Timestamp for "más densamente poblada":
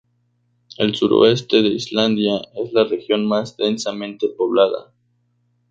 3.27-4.91